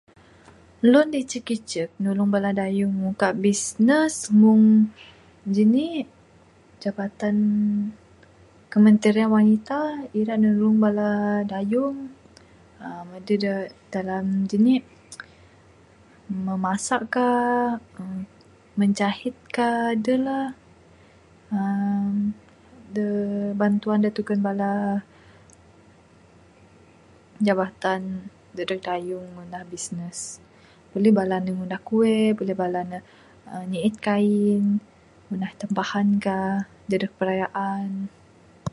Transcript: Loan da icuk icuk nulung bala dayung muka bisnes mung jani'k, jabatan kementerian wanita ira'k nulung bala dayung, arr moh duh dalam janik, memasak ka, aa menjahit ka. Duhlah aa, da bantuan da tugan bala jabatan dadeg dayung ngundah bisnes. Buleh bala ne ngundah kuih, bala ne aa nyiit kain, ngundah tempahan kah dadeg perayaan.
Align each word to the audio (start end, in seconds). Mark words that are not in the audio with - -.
Loan 0.91 1.07
da 1.13 1.17
icuk 1.23 1.47
icuk 1.57 1.89
nulung 2.03 2.31
bala 2.33 2.49
dayung 2.59 2.93
muka 3.03 3.27
bisnes 3.43 4.15
mung 4.39 4.65
jani'k, 5.55 6.07
jabatan 6.81 7.37
kementerian 8.71 9.29
wanita 9.37 9.77
ira'k 10.19 10.39
nulung 10.43 10.77
bala 10.83 11.07
dayung, 11.51 11.97
arr 12.85 13.01
moh 13.09 13.21
duh 13.25 13.65
dalam 13.95 14.25
janik, 14.49 14.83
memasak 16.45 17.01
ka, 17.15 17.27
aa 17.99 18.19
menjahit 18.79 19.35
ka. 19.57 19.69
Duhlah 20.05 20.45
aa, 21.55 22.09
da 22.95 23.05
bantuan 23.61 24.01
da 24.03 24.09
tugan 24.17 24.39
bala 24.47 24.69
jabatan 27.45 28.01
dadeg 28.55 28.81
dayung 28.89 29.27
ngundah 29.33 29.63
bisnes. 29.71 30.19
Buleh 30.91 31.13
bala 31.19 31.35
ne 31.43 31.49
ngundah 31.55 31.81
kuih, 31.87 32.29
bala 32.61 32.81
ne 32.91 32.97
aa 33.51 33.63
nyiit 33.71 33.95
kain, 34.05 34.63
ngundah 35.25 35.51
tempahan 35.61 36.07
kah 36.25 36.55
dadeg 36.89 37.11
perayaan. 37.19 37.91